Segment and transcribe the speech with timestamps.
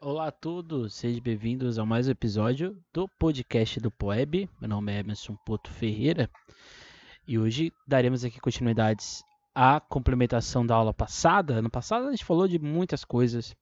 [0.00, 4.48] Olá a todos, sejam bem-vindos a mais um episódio do podcast do Poeb.
[4.60, 6.30] Meu nome é Emerson Poto Ferreira
[7.26, 11.54] e hoje daremos aqui continuidades à complementação da aula passada.
[11.54, 13.56] Ano passado a gente falou de muitas coisas,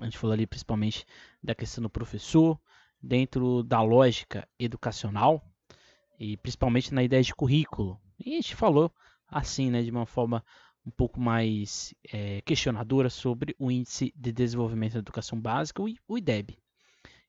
[0.00, 1.06] a gente falou ali principalmente
[1.40, 2.60] da questão do professor,
[3.00, 5.48] dentro da lógica educacional
[6.18, 8.00] e principalmente na ideia de currículo.
[8.18, 8.92] E a gente falou
[9.28, 10.44] assim, né, de uma forma
[10.84, 16.58] um pouco mais é, questionadora sobre o Índice de Desenvolvimento da Educação Básica, o IDEB,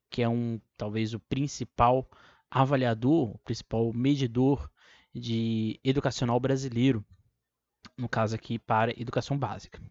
[0.10, 2.10] que é um talvez o principal
[2.50, 4.70] avaliador, o principal medidor
[5.14, 7.06] de educacional brasileiro,
[7.98, 9.82] no caso aqui para educação básica.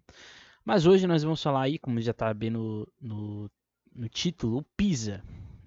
[0.65, 3.51] Mas hoje nós vamos falar aí, como já está bem no, no,
[3.95, 5.23] no, título, o PISA.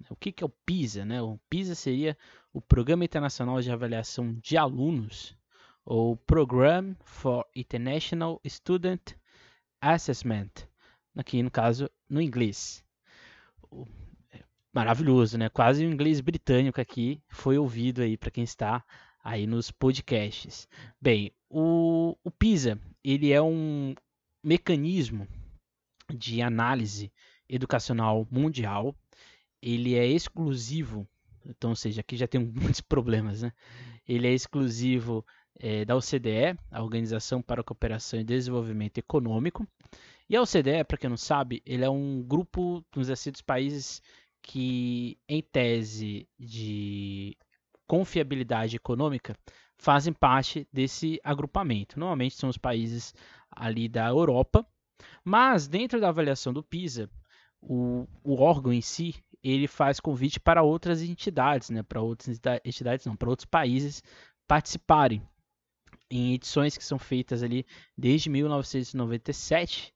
[0.08, 1.04] O que, que é o PISA?
[1.04, 1.20] Né?
[1.20, 2.16] O PISA seria
[2.52, 5.36] o Programa Internacional de Avaliação de Alunos
[5.86, 9.12] ou Program for International Student
[9.80, 10.50] Assessment,
[11.16, 12.84] aqui no caso no inglês.
[14.32, 14.42] É
[14.74, 15.48] maravilhoso, né?
[15.48, 18.84] Quase o inglês britânico aqui foi ouvido aí para quem está
[19.22, 20.68] aí nos podcasts.
[21.00, 23.94] Bem, o, o PISA ele é um
[24.42, 25.28] mecanismo
[26.12, 27.12] de análise
[27.48, 28.92] educacional mundial.
[29.62, 31.08] Ele é exclusivo,
[31.44, 33.52] então, ou seja, aqui já tem muitos problemas, né?
[34.08, 35.24] Ele é exclusivo
[35.58, 39.66] é, da OCDE, a Organização para a Cooperação e Desenvolvimento Econômico.
[40.28, 44.02] E a OCDE, para quem não sabe, ele é um grupo dos assim, dos países
[44.42, 47.36] que, em tese de
[47.86, 49.36] confiabilidade econômica,
[49.78, 51.98] fazem parte desse agrupamento.
[51.98, 53.14] Normalmente são os países
[53.50, 54.66] ali da Europa,
[55.24, 57.08] mas dentro da avaliação do PISA,
[57.60, 63.06] o, o órgão em si ele faz convite para outras entidades, né, para outras entidades
[63.06, 64.02] não, para outros países
[64.46, 65.22] participarem
[66.10, 69.94] em edições que são feitas ali desde 1997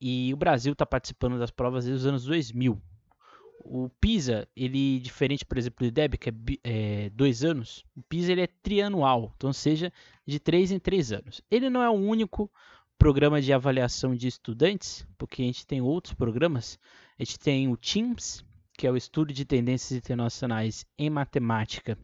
[0.00, 2.76] e o Brasil está participando das provas desde os anos 2000.
[3.64, 6.32] O PISA, ele diferente, por exemplo, do IDEB, que é,
[6.64, 9.92] é, dois anos, o PISA ele é trianual, então seja
[10.26, 11.40] de três em três anos.
[11.48, 12.50] Ele não é o único
[12.98, 16.80] programa de avaliação de estudantes, porque a gente tem outros programas.
[17.16, 18.44] A gente tem o TIMS,
[18.76, 21.96] que é o Estudo de Tendências Internacionais em Matemática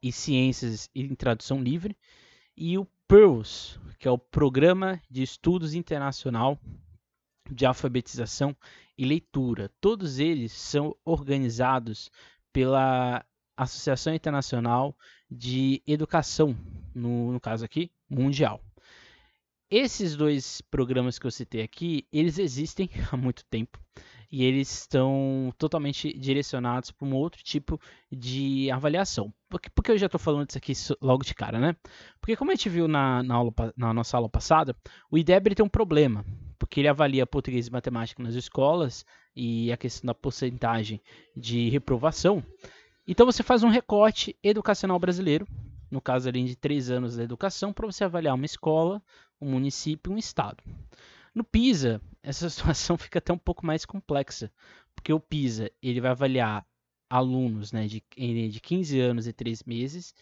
[0.00, 1.96] e Ciências em Tradução Livre
[2.56, 6.58] e o PEARLS, que é o Programa de Estudos Internacional
[7.50, 8.56] de Alfabetização
[8.96, 9.70] e Leitura.
[9.80, 12.10] Todos eles são organizados
[12.52, 13.24] pela
[13.56, 14.96] Associação Internacional
[15.30, 16.56] de Educação,
[16.94, 18.60] no, no caso aqui, mundial.
[19.70, 23.78] Esses dois programas que eu citei aqui, eles existem há muito tempo
[24.36, 27.80] e eles estão totalmente direcionados para um outro tipo
[28.12, 29.32] de avaliação.
[29.48, 31.74] Por que, por que eu já estou falando disso aqui logo de cara, né?
[32.20, 34.76] Porque como a gente viu na, na, aula, na nossa aula passada,
[35.10, 36.22] o IDEB tem um problema,
[36.58, 41.00] porque ele avalia português e matemática nas escolas e a questão da porcentagem
[41.34, 42.44] de reprovação.
[43.08, 45.46] Então você faz um recorte educacional brasileiro,
[45.90, 49.02] no caso ali de três anos da educação, para você avaliar uma escola,
[49.40, 50.62] um município um estado.
[51.36, 54.50] No PISA, essa situação fica até um pouco mais complexa,
[54.94, 56.66] porque o PISA ele vai avaliar
[57.10, 60.14] alunos né, de, de 15 anos e 3 meses,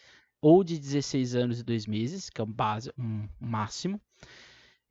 [0.42, 4.00] ou de 16 anos e 2 meses, que é um, base, um máximo,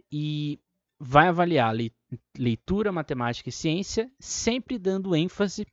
[0.10, 0.62] e
[0.98, 1.76] vai avaliar
[2.38, 5.68] leitura, matemática e ciência, sempre dando ênfase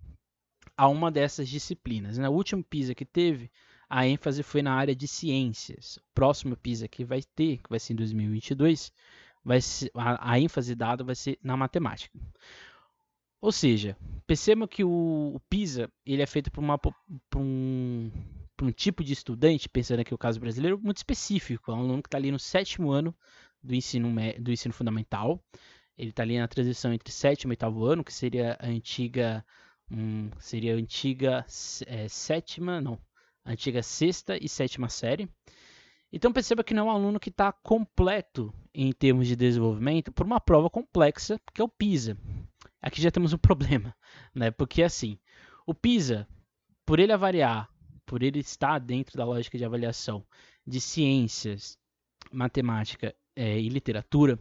[0.77, 2.19] a uma dessas disciplinas.
[2.19, 2.29] Na né?
[2.29, 3.51] última PISA que teve,
[3.89, 5.99] a ênfase foi na área de ciências.
[5.99, 8.93] O próximo PISA que vai ter, que vai ser em 2022,
[9.51, 12.17] vai ser, a, a ênfase dada vai ser na matemática.
[13.41, 16.63] Ou seja, perceba que o, o PISA ele é feito por,
[17.37, 18.11] um,
[18.63, 21.73] um tipo de estudante, pensando aqui o caso brasileiro, muito específico.
[21.73, 23.13] É um aluno que está ali no sétimo ano
[23.61, 24.09] do ensino,
[24.39, 25.43] do ensino fundamental.
[25.99, 29.45] Ele está ali na transição entre sétimo e oitavo ano, que seria a antiga.
[29.91, 31.45] Hum, seria a antiga
[31.87, 32.97] é, sétima, não,
[33.45, 35.29] a antiga sexta e sétima série.
[36.13, 40.27] Então perceba que não é um aluno que está completo em termos de desenvolvimento por
[40.27, 42.17] uma prova complexa, que é o PISA.
[42.83, 43.95] Aqui já temos um problema,
[44.35, 44.51] né?
[44.51, 45.19] Porque assim,
[45.67, 46.27] o PISA,
[46.85, 47.69] por ele avaliar,
[48.05, 50.27] por ele estar dentro da lógica de avaliação
[50.67, 51.79] de ciências,
[52.33, 54.39] matemática é, e literatura,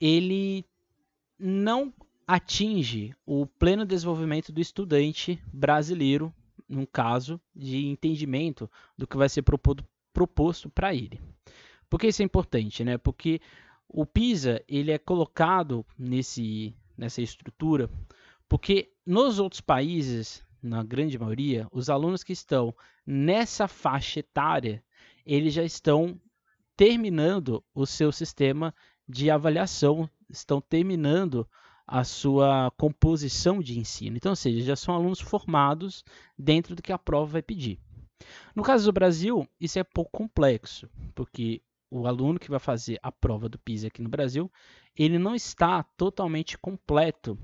[0.00, 0.64] ele
[1.38, 1.92] não
[2.26, 6.34] atinge o pleno desenvolvimento do estudante brasileiro,
[6.68, 9.84] num caso de entendimento do que vai ser proposto
[10.20, 11.20] proposto para ele.
[11.88, 12.84] Por que isso é importante?
[12.84, 12.98] Né?
[12.98, 13.40] Porque
[13.88, 17.90] o PISA ele é colocado nesse, nessa estrutura
[18.50, 22.74] porque nos outros países, na grande maioria, os alunos que estão
[23.06, 24.82] nessa faixa etária,
[25.24, 26.20] eles já estão
[26.76, 28.74] terminando o seu sistema
[29.08, 31.48] de avaliação, estão terminando
[31.86, 34.16] a sua composição de ensino.
[34.16, 36.04] Então, ou seja, já são alunos formados
[36.36, 37.78] dentro do que a prova vai pedir.
[38.54, 43.10] No caso do Brasil, isso é pouco complexo, porque o aluno que vai fazer a
[43.10, 44.50] prova do PISA aqui no Brasil,
[44.96, 47.38] ele não está totalmente completo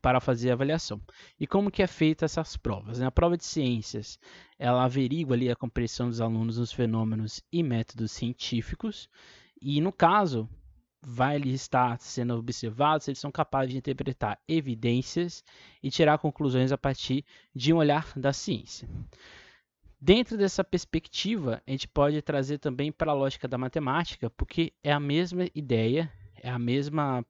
[0.00, 1.00] para fazer a avaliação.
[1.38, 2.98] E como que é feita essas provas?
[2.98, 4.18] Na prova de ciências,
[4.58, 9.08] ela averigua ali a compreensão dos alunos nos fenômenos e métodos científicos,
[9.60, 10.48] e no caso,
[11.02, 15.42] vai estar sendo observado se eles são capazes de interpretar evidências
[15.82, 17.24] e tirar conclusões a partir
[17.54, 18.88] de um olhar da ciência.
[20.02, 24.90] Dentro dessa perspectiva, a gente pode trazer também para a lógica da matemática, porque é
[24.90, 27.22] a mesma ideia, é a mesma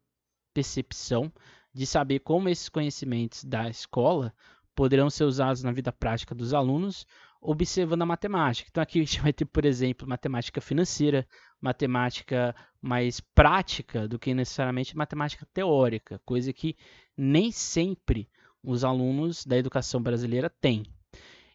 [0.55, 1.32] percepção
[1.75, 4.32] de saber como esses conhecimentos da escola
[4.72, 7.08] poderão ser usados na vida prática dos alunos,
[7.40, 8.69] observando a matemática.
[8.70, 11.26] Então aqui a gente vai ter, por exemplo, matemática financeira,
[11.61, 16.76] matemática mais prática do que necessariamente matemática teórica, coisa que
[17.17, 18.28] nem sempre
[18.62, 20.84] os alunos da educação brasileira têm.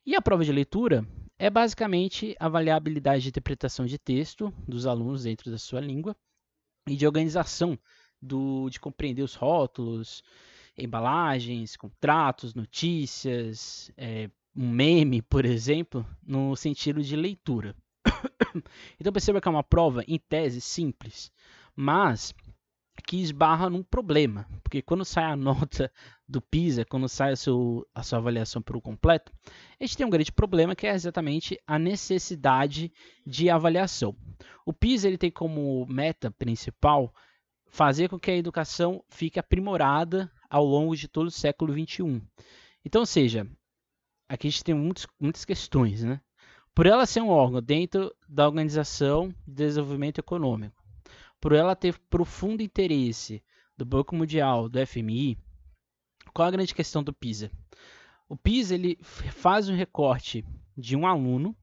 [0.05, 1.03] E a prova de leitura
[1.39, 6.15] é basicamente avaliar a habilidade de interpretação de texto dos alunos dentro da sua língua
[6.87, 7.77] e de organização
[8.21, 10.23] do, de compreender os rótulos,
[10.77, 17.75] embalagens, contratos, notícias, é, um meme, por exemplo, no sentido de leitura.
[18.99, 21.31] então perceba que é uma prova, em tese, simples,
[21.75, 22.31] mas
[23.07, 25.91] que esbarra num problema, porque quando sai a nota
[26.27, 29.31] do PISA, quando sai a, seu, a sua avaliação por completo,
[29.79, 32.91] a gente tem um grande problema que é exatamente a necessidade
[33.25, 34.15] de avaliação.
[34.65, 37.13] O PISA ele tem como meta principal
[37.67, 42.21] fazer com que a educação fique aprimorada ao longo de todo o século XXI.
[42.83, 43.47] Então, ou seja,
[44.27, 46.21] aqui a gente tem muitos, muitas questões, né?
[46.73, 50.83] Por ela ser um órgão dentro da Organização de Desenvolvimento Econômico,
[51.39, 53.43] por ela ter profundo interesse
[53.77, 55.37] do Banco Mundial, do FMI,
[56.35, 57.49] qual a grande questão do PISA?
[58.27, 60.43] O PISA ele faz um recorte
[60.77, 61.55] de um aluno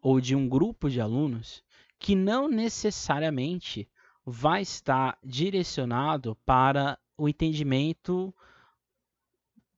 [0.00, 1.64] ou de um grupo de alunos
[1.98, 3.90] que não necessariamente
[4.24, 8.32] vai estar direcionado para o entendimento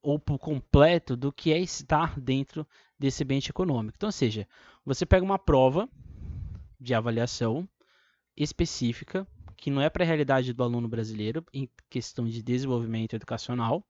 [0.03, 2.67] ou por completo do que é estar dentro
[2.99, 3.95] desse ambiente econômico.
[3.97, 4.47] Então, ou seja,
[4.85, 5.89] você pega uma prova
[6.79, 7.67] de avaliação
[8.37, 9.27] específica
[9.57, 13.83] que não é para a realidade do aluno brasileiro em questão de desenvolvimento educacional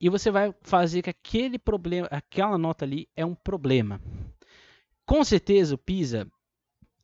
[0.00, 4.00] e você vai fazer que aquele problema, aquela nota ali é um problema.
[5.04, 6.30] Com certeza o PISA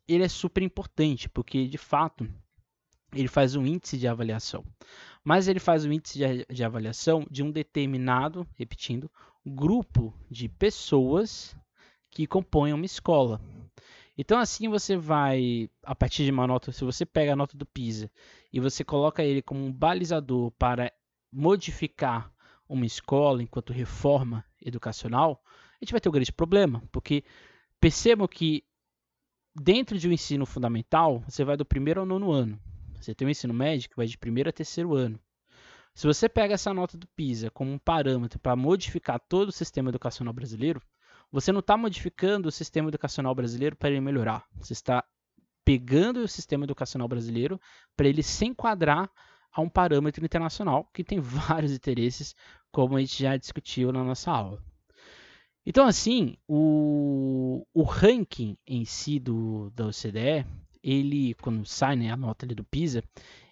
[0.07, 2.29] ele é super importante porque de fato
[3.15, 4.65] ele faz um índice de avaliação.
[5.25, 9.11] Mas ele faz um índice de, de avaliação de um determinado, repetindo,
[9.45, 11.57] grupo de pessoas
[12.11, 13.41] que compõem uma escola.
[14.17, 17.65] Então assim você vai, a partir de uma nota, se você pega a nota do
[17.65, 18.11] PISA
[18.53, 20.93] e você coloca ele como um balizador para
[21.33, 22.31] modificar
[22.69, 27.25] uma escola enquanto reforma educacional, a gente vai ter um grande problema, porque
[27.81, 28.65] percebam que
[29.55, 32.59] dentro de um ensino fundamental, você vai do primeiro ao nono ano.
[33.01, 35.19] Você tem o ensino médio que vai de primeiro a terceiro ano.
[35.95, 39.91] Se você pega essa nota do PISA como um parâmetro para modificar todo o sistema
[39.91, 40.81] educacional brasileiro,
[41.31, 44.47] você não está modificando o sistema educacional brasileiro para ele melhorar.
[44.57, 45.05] Você está
[45.65, 47.61] pegando o sistema educacional brasileiro
[47.97, 49.11] para ele se enquadrar
[49.53, 52.35] a um parâmetro internacional que tem vários interesses,
[52.71, 54.63] como a gente já discutiu na nossa aula.
[55.65, 60.45] Então, assim, o, o ranking em si do, da OCDE
[60.83, 63.05] ele, quando sai né, a nota ali do PISA,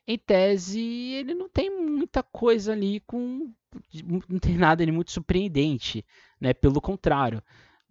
[0.06, 3.52] em tese, ele não tem muita coisa ali com.
[4.28, 6.04] Não tem nada ali muito surpreendente,
[6.40, 6.52] né?
[6.52, 7.40] Pelo contrário,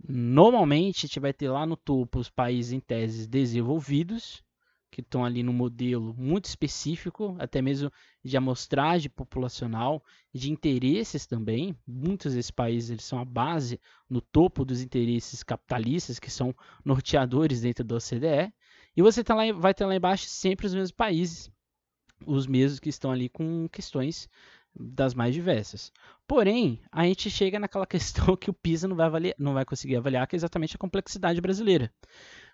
[0.05, 4.43] normalmente a gente vai ter lá no topo os países em tese desenvolvidos,
[4.91, 7.91] que estão ali no modelo muito específico, até mesmo
[8.23, 10.03] de amostragem populacional,
[10.33, 11.75] de interesses também.
[11.87, 13.79] Muitos desses países eles são a base
[14.09, 18.53] no topo dos interesses capitalistas, que são norteadores dentro da OCDE.
[18.95, 21.51] E você tá lá, vai ter lá embaixo sempre os mesmos países,
[22.25, 24.27] os mesmos que estão ali com questões
[24.75, 25.91] das mais diversas.
[26.27, 29.95] Porém, a gente chega naquela questão que o PISA não vai, avaliar, não vai conseguir
[29.95, 31.91] avaliar, que é exatamente a complexidade brasileira.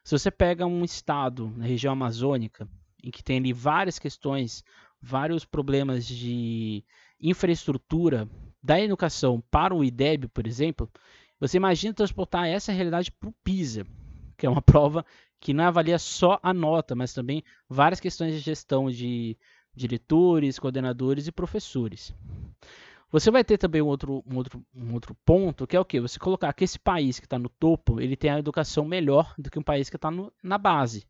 [0.05, 2.69] Se você pega um estado na região amazônica,
[3.03, 4.63] em que tem ali várias questões,
[5.01, 6.83] vários problemas de
[7.19, 8.29] infraestrutura
[8.61, 10.87] da educação para o IDEB, por exemplo,
[11.39, 13.83] você imagina transportar essa realidade para o PISA,
[14.37, 15.03] que é uma prova
[15.39, 19.35] que não avalia só a nota, mas também várias questões de gestão de
[19.75, 22.13] diretores, coordenadores e professores.
[23.15, 26.01] Você vai ter também um outro, um outro, um outro ponto, que é o que?
[26.01, 29.49] Você colocar que esse país que está no topo, ele tem a educação melhor do
[29.49, 30.09] que um país que está
[30.43, 31.07] na base.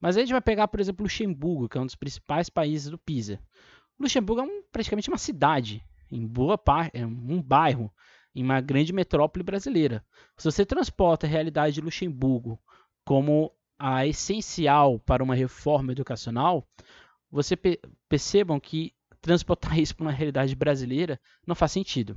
[0.00, 2.98] Mas a gente vai pegar, por exemplo, Luxemburgo, que é um dos principais países do
[2.98, 3.38] PISA.
[3.96, 7.94] Luxemburgo é um, praticamente uma cidade, em boa parte, é um bairro,
[8.34, 10.04] em uma grande metrópole brasileira.
[10.36, 12.58] Se você transporta a realidade de Luxemburgo
[13.04, 16.66] como a essencial para uma reforma educacional,
[17.30, 18.95] você pe percebam que
[19.26, 22.16] transportar isso para uma realidade brasileira não faz sentido.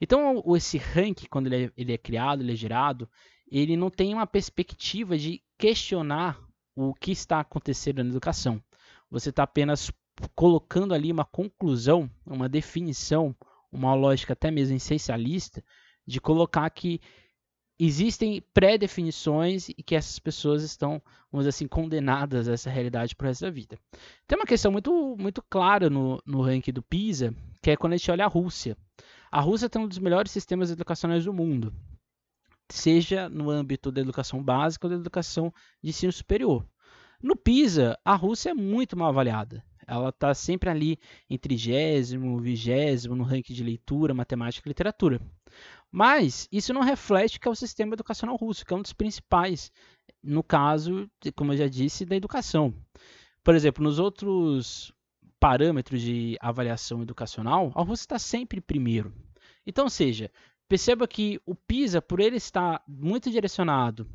[0.00, 3.08] Então, esse ranking, quando ele é, ele é criado, ele é gerado,
[3.50, 6.38] ele não tem uma perspectiva de questionar
[6.74, 8.62] o que está acontecendo na educação.
[9.10, 9.90] Você está apenas
[10.34, 13.34] colocando ali uma conclusão, uma definição,
[13.72, 15.64] uma lógica até mesmo essencialista,
[16.06, 17.00] de colocar que
[17.78, 21.02] existem pré-definições e que essas pessoas estão,
[21.36, 23.78] vamos dizer assim, condenadas a essa realidade para resto da vida.
[24.26, 27.96] Tem uma questão muito, muito clara no, no ranking do PISA, que é quando a
[27.96, 28.76] gente olha a Rússia.
[29.30, 31.74] A Rússia tem um dos melhores sistemas educacionais do mundo,
[32.70, 35.52] seja no âmbito da educação básica ou da educação
[35.82, 36.66] de ensino superior.
[37.22, 39.62] No PISA, a Rússia é muito mal avaliada.
[39.86, 40.98] Ela está sempre ali
[41.30, 45.20] em trigésimo, vigésimo no ranking de leitura, matemática e literatura.
[45.90, 49.70] Mas isso não reflete que é o sistema educacional russo, que é um dos principais,
[50.26, 52.74] no caso, como eu já disse, da educação.
[53.42, 54.92] Por exemplo, nos outros
[55.38, 59.12] parâmetros de avaliação educacional, a Rússia está sempre primeiro.
[59.66, 60.30] Então, seja,
[60.68, 64.08] perceba que o PISA, por ele estar muito direcionado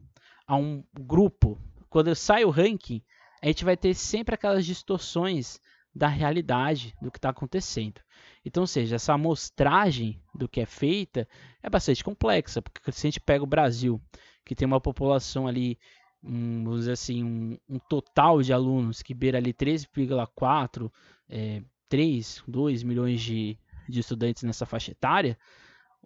[0.45, 1.57] a um grupo,
[1.89, 3.01] quando sai o ranking,
[3.41, 5.59] a gente vai ter sempre aquelas distorções
[5.93, 8.01] da realidade do que está acontecendo.
[8.45, 11.27] Então, seja, essa amostragem do que é feita
[11.61, 14.01] é bastante complexa, porque se a gente pega o Brasil,
[14.45, 15.77] que tem uma população ali,
[16.23, 20.91] um, vamos dizer assim, um, um total de alunos que beira ali 13,4,
[21.29, 25.37] é, 3, 2 milhões de, de estudantes nessa faixa etária,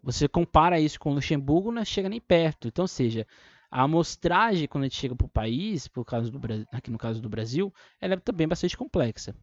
[0.02, 2.68] você compara isso com Luxemburgo, não chega nem perto.
[2.68, 3.26] Então, seja,
[3.72, 6.40] a amostragem, quando a gente chega para o país, por causa do,
[6.72, 9.36] aqui no caso do Brasil, ela é também bastante complexa.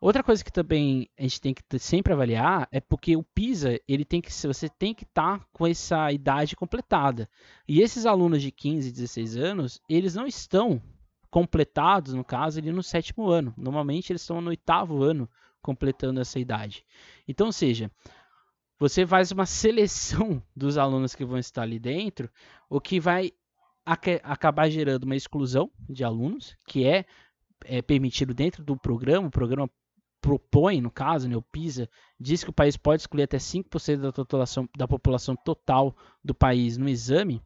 [0.00, 4.04] Outra coisa que também a gente tem que sempre avaliar é porque o PISA, ele
[4.04, 7.28] tem que você tem que estar tá com essa idade completada.
[7.66, 10.82] E esses alunos de 15, 16 anos, eles não estão
[11.30, 13.54] completados, no caso, ali no sétimo ano.
[13.56, 15.28] Normalmente eles estão no oitavo ano
[15.62, 16.84] completando essa idade.
[17.26, 17.90] Então, ou seja,
[18.78, 22.30] você faz uma seleção dos alunos que vão estar ali dentro,
[22.68, 23.32] o que vai
[23.84, 27.04] acabar gerando uma exclusão de alunos, que é,
[27.64, 29.28] é permitido dentro do programa.
[29.28, 29.70] O programa
[30.26, 34.12] propõe, no caso, né, o PISA, diz que o país pode excluir até 5% da,
[34.12, 37.40] população, da população total do país no exame.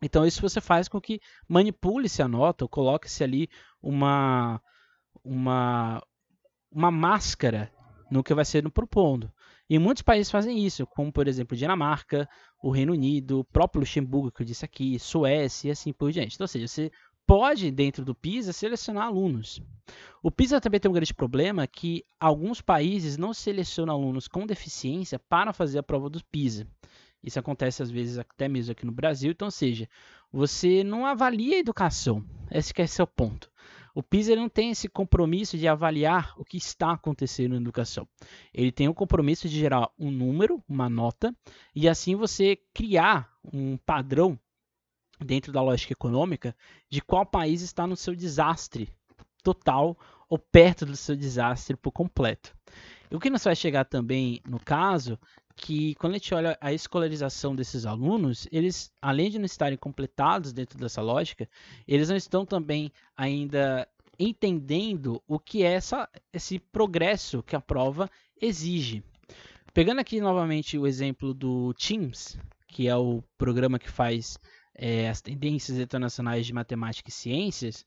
[0.00, 3.50] Então, isso você faz com que manipule-se a nota, ou coloque-se ali
[3.82, 4.62] uma,
[5.22, 6.02] uma,
[6.72, 7.70] uma máscara
[8.10, 9.30] no que vai ser propondo.
[9.68, 12.26] E muitos países fazem isso, como por exemplo Dinamarca,
[12.62, 16.34] o Reino Unido, o próprio Luxemburgo, que eu disse aqui, Suécia e assim por diante.
[16.34, 16.90] Então, ou seja, você
[17.26, 19.60] pode, dentro do PISA, selecionar alunos.
[20.22, 25.18] O PISA também tem um grande problema que alguns países não selecionam alunos com deficiência
[25.18, 26.66] para fazer a prova do PISA.
[27.22, 29.32] Isso acontece às vezes até mesmo aqui no Brasil.
[29.32, 29.88] Então, seja,
[30.32, 32.24] você não avalia a educação.
[32.50, 33.50] Esse é o seu ponto.
[33.94, 38.06] O PISA não tem esse compromisso de avaliar o que está acontecendo na educação.
[38.52, 41.34] Ele tem o compromisso de gerar um número, uma nota,
[41.74, 44.38] e assim você criar um padrão
[45.24, 46.54] dentro da lógica econômica
[46.88, 48.92] de qual país está no seu desastre
[49.42, 49.96] total
[50.28, 52.54] ou perto do seu desastre por completo.
[53.10, 55.18] E o que nos vai chegar também no caso
[55.54, 60.52] que quando a gente olha a escolarização desses alunos, eles, além de não estarem completados
[60.52, 61.48] dentro dessa lógica,
[61.88, 68.10] eles não estão também ainda entendendo o que é essa, esse progresso que a prova
[68.40, 69.02] exige.
[69.72, 74.38] Pegando aqui novamente o exemplo do Teams, que é o programa que faz
[74.76, 77.86] é, as tendências internacionais de matemática e ciências,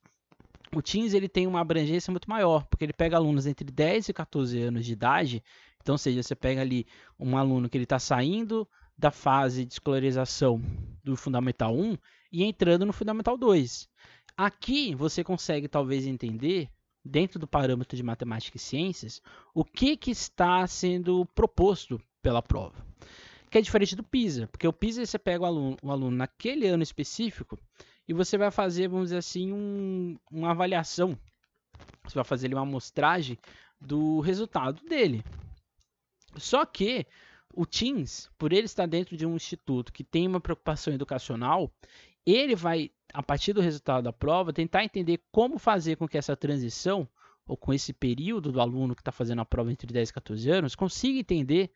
[0.74, 4.12] o Teams ele tem uma abrangência muito maior, porque ele pega alunos entre 10 e
[4.12, 5.42] 14 anos de idade.
[5.80, 6.86] Então, seja, você pega ali
[7.18, 10.60] um aluno que ele está saindo da fase de escolarização
[11.02, 11.96] do Fundamental 1
[12.30, 13.88] e entrando no Fundamental 2.
[14.36, 16.68] Aqui você consegue talvez entender,
[17.04, 19.22] dentro do parâmetro de matemática e ciências,
[19.54, 22.84] o que, que está sendo proposto pela prova
[23.50, 26.66] que é diferente do PISA, porque o PISA você pega o aluno, o aluno naquele
[26.68, 27.58] ano específico
[28.06, 31.18] e você vai fazer, vamos dizer assim, um, uma avaliação,
[32.04, 33.36] você vai fazer ali uma amostragem
[33.80, 35.24] do resultado dele.
[36.36, 37.06] Só que
[37.54, 41.72] o Teams, por ele estar dentro de um instituto que tem uma preocupação educacional,
[42.24, 46.36] ele vai, a partir do resultado da prova, tentar entender como fazer com que essa
[46.36, 47.08] transição,
[47.46, 50.50] ou com esse período do aluno que está fazendo a prova entre 10 e 14
[50.50, 51.72] anos, consiga entender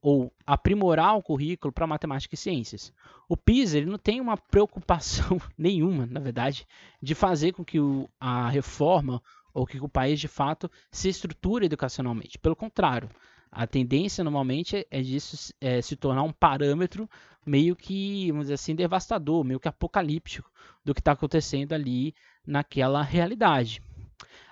[0.00, 2.92] ou aprimorar o currículo para matemática e ciências.
[3.28, 6.66] O PISA ele não tem uma preocupação nenhuma, na verdade,
[7.02, 11.64] de fazer com que o, a reforma ou que o país de fato se estrutura
[11.64, 12.38] educacionalmente.
[12.38, 13.10] Pelo contrário,
[13.50, 17.08] a tendência normalmente é disso é, se tornar um parâmetro
[17.44, 20.50] meio que, vamos dizer assim, devastador, meio que apocalíptico
[20.84, 22.14] do que está acontecendo ali
[22.46, 23.82] naquela realidade.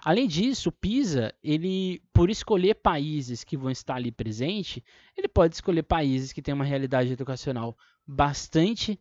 [0.04, 4.84] Além disso, o PISA, ele, por escolher países que vão estar ali presente,
[5.16, 9.00] ele pode escolher países que têm uma realidade educacional bastante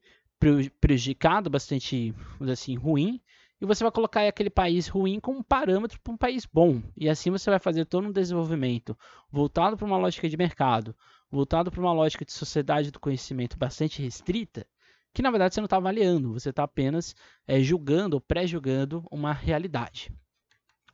[0.81, 2.13] prejudicada, bastante,
[2.51, 3.21] assim, ruim,
[3.61, 6.81] e você vai colocar aquele país ruim como parâmetro para um país bom.
[6.97, 8.97] E assim você vai fazer todo um desenvolvimento
[9.31, 10.95] voltado para uma lógica de mercado,
[11.31, 14.67] voltado para uma lógica de sociedade do conhecimento bastante restrita,
[15.13, 17.15] que na verdade você não está avaliando, você está apenas
[17.47, 20.11] é, julgando ou pré-julgando uma realidade.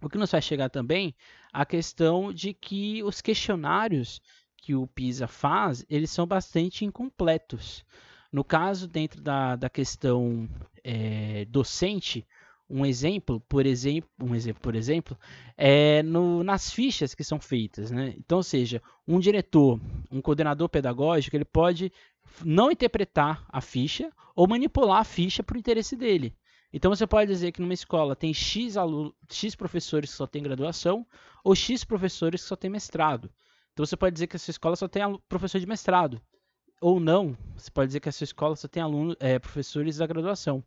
[0.01, 1.13] O que nos vai chegar também
[1.53, 4.21] a questão de que os questionários
[4.57, 7.83] que o PISA faz, eles são bastante incompletos.
[8.31, 10.49] No caso, dentro da, da questão
[10.83, 12.25] é, docente,
[12.69, 15.17] um exemplo, por exemplo, um exemplo, por exemplo,
[15.57, 18.13] é no, nas fichas que são feitas, né?
[18.17, 19.79] Então, seja, um diretor,
[20.09, 21.91] um coordenador pedagógico, ele pode
[22.45, 26.33] não interpretar a ficha ou manipular a ficha para o interesse dele.
[26.73, 30.41] Então você pode dizer que numa escola tem X, aluno, X professores que só tem
[30.41, 31.05] graduação
[31.43, 33.29] ou X professores que só tem mestrado.
[33.73, 36.21] Então você pode dizer que essa escola só tem professor de mestrado.
[36.81, 40.63] Ou não, você pode dizer que essa escola só tem alunos, é, professores da graduação.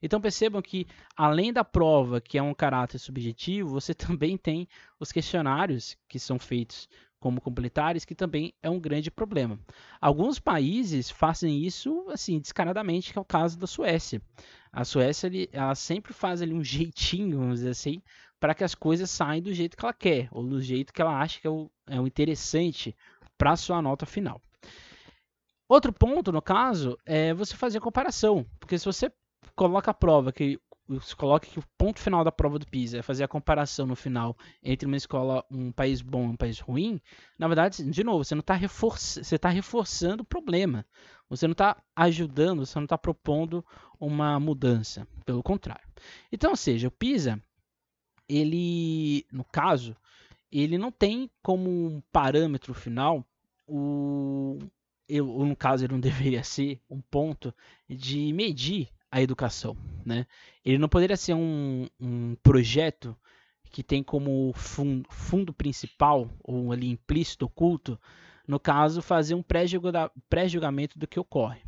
[0.00, 4.66] Então percebam que, além da prova, que é um caráter subjetivo, você também tem
[4.98, 6.88] os questionários que são feitos
[7.20, 9.58] como complementares, que também é um grande problema.
[10.00, 14.22] Alguns países fazem isso assim descaradamente, que é o caso da Suécia.
[14.72, 18.02] A Suécia ele, ela sempre faz ali um jeitinho, vamos dizer assim,
[18.38, 21.18] para que as coisas saiam do jeito que ela quer, ou do jeito que ela
[21.18, 22.94] acha que é o, é o interessante
[23.36, 24.40] para sua nota final.
[25.68, 29.12] Outro ponto, no caso, é você fazer a comparação, porque se você
[29.54, 30.58] coloca a prova que
[30.88, 33.94] você coloca que o ponto final da prova do PISA é fazer a comparação no
[33.94, 37.00] final entre uma escola, um país bom e um país ruim,
[37.38, 40.86] na verdade, de novo, você não está reforçando, você está reforçando o problema.
[41.28, 43.64] Você não está ajudando, você não está propondo
[44.00, 45.86] uma mudança, pelo contrário.
[46.32, 47.38] Então, ou seja, o PISA,
[48.26, 49.94] ele, no caso,
[50.50, 53.26] ele não tem como um parâmetro final
[53.66, 54.58] o,
[55.08, 57.54] eu, no caso ele não deveria ser um ponto
[57.88, 60.26] de medir a educação, né?
[60.64, 63.16] Ele não poderia ser um, um projeto
[63.70, 67.98] que tem como fundo, fundo principal, ou ali implícito, oculto,
[68.46, 71.60] no caso, fazer um pré-julgamento do que ocorre.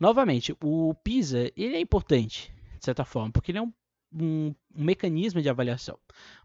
[0.00, 3.72] Novamente, o PISA ele é importante, de certa forma, porque ele é um,
[4.12, 5.98] um, um mecanismo de avaliação.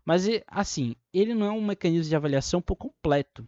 [0.03, 3.47] Mas, assim, ele não é um mecanismo de avaliação por completo.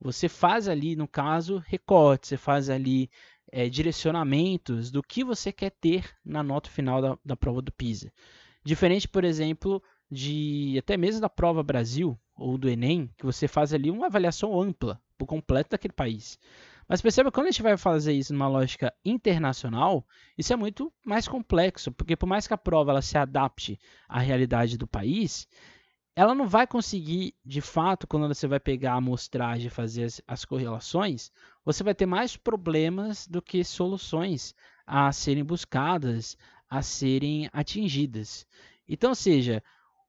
[0.00, 3.10] Você faz ali, no caso, recortes, você faz ali
[3.50, 8.12] é, direcionamentos do que você quer ter na nota final da, da prova do PISA.
[8.64, 13.72] Diferente, por exemplo, de até mesmo da prova Brasil ou do Enem, que você faz
[13.72, 16.38] ali uma avaliação ampla, por completo daquele país.
[16.88, 20.06] Mas perceba que quando a gente vai fazer isso numa lógica internacional,
[20.38, 24.18] isso é muito mais complexo, porque por mais que a prova ela se adapte à
[24.20, 25.46] realidade do país,
[26.18, 30.20] ela não vai conseguir, de fato, quando você vai pegar a amostragem e fazer as,
[30.26, 31.30] as, correlações,
[31.64, 34.52] você vai ter mais problemas do que soluções
[34.84, 36.36] a serem buscadas,
[36.68, 38.44] a serem atingidas.
[38.88, 39.62] Então, seja,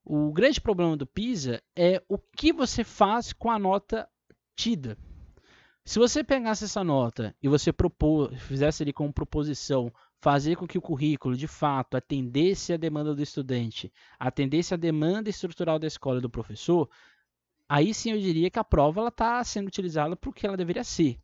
[0.04, 4.10] o grande problema do PISA é o que você faz com a nota
[4.56, 4.98] tida.
[5.86, 10.78] Se você pegasse essa nota e você propor, fizesse ali como proposição fazer com que
[10.78, 16.20] o currículo, de fato, atendesse à demanda do estudante, atendesse à demanda estrutural da escola
[16.20, 16.90] e do professor,
[17.68, 20.84] aí sim eu diria que a prova está sendo utilizada para o que ela deveria
[20.84, 21.18] ser.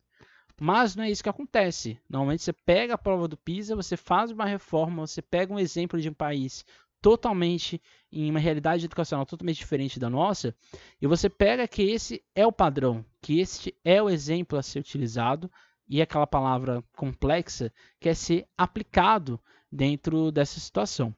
[0.60, 2.00] Mas não é isso que acontece.
[2.10, 6.00] Normalmente você pega a prova do PISA, você faz uma reforma, você pega um exemplo
[6.00, 6.66] de um país
[7.02, 7.82] totalmente
[8.12, 10.56] em uma realidade educacional totalmente diferente da nossa,
[11.00, 14.80] e você pega que esse é o padrão, que este é o exemplo a ser
[14.80, 15.52] utilizado
[15.88, 19.40] e aquela palavra complexa quer ser aplicado
[19.72, 21.16] dentro dessa situação.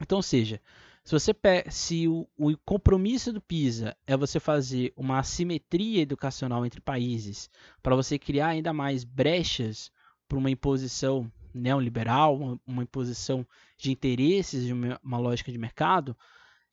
[0.00, 0.60] Então, seja,
[1.04, 1.34] se você
[1.70, 7.50] se o, o, compromisso do PISA é você fazer uma assimetria educacional entre países
[7.82, 9.90] para você criar ainda mais brechas
[10.28, 16.16] para uma imposição neoliberal, uma, uma, imposição de interesses de uma, uma, lógica de mercado,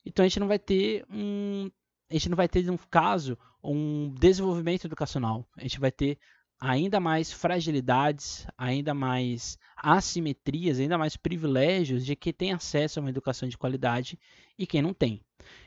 [0.06, 1.70] então a gente não vai ter um
[2.08, 6.18] a gente não vai ter um caso um desenvolvimento educacional, a gente vai ter
[6.60, 13.08] ainda mais fragilidades, ainda mais assimetrias, ainda mais privilégios de quem tem acesso a uma
[13.08, 14.18] educação de qualidade
[14.58, 15.20] e quem não tem.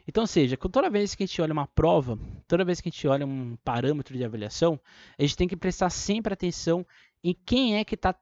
[0.08, 3.08] Então, seja, toda vez que a gente olha uma prova, toda vez que a gente
[3.08, 4.80] olha um parâmetro de avaliação,
[5.18, 6.86] a gente tem que prestar sempre atenção
[7.24, 8.14] em quem é que está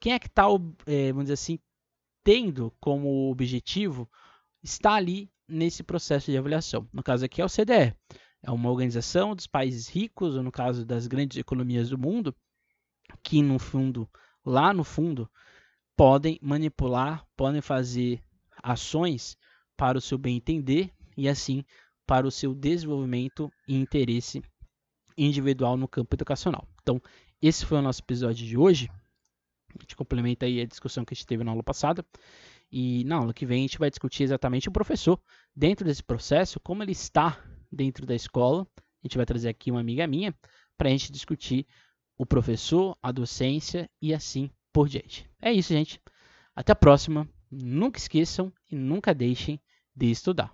[0.00, 0.44] quem é que está,
[0.86, 1.58] é, vamos dizer assim,
[2.22, 4.08] tendo como objetivo
[4.62, 6.88] estar ali nesse processo de avaliação.
[6.92, 7.94] No caso aqui é o CDE,
[8.44, 12.34] é uma organização dos países ricos, ou no caso das grandes economias do mundo,
[13.22, 14.08] que no fundo,
[14.44, 15.28] lá no fundo,
[15.96, 18.22] podem manipular, podem fazer
[18.62, 19.36] ações
[19.76, 21.64] para o seu bem entender e assim
[22.06, 24.42] para o seu desenvolvimento e interesse
[25.16, 26.68] individual no campo educacional.
[26.82, 27.00] Então,
[27.40, 28.90] esse foi o nosso episódio de hoje.
[29.70, 32.04] A gente complementa aí a discussão que a gente teve na aula passada.
[32.70, 35.18] E na aula que vem a gente vai discutir exatamente o professor
[35.56, 37.42] dentro desse processo, como ele está
[37.74, 38.66] dentro da escola.
[38.76, 40.34] A gente vai trazer aqui uma amiga minha
[40.76, 41.66] para a gente discutir
[42.16, 45.28] o professor, a docência e assim por diante.
[45.40, 46.00] É isso, gente.
[46.54, 47.28] Até a próxima.
[47.50, 49.60] Nunca esqueçam e nunca deixem
[49.94, 50.52] de estudar.